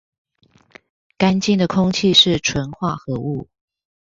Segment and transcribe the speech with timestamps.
[1.19, 3.47] 乾淨的空氣是純化合物